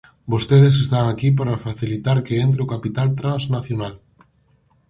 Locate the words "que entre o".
2.25-2.69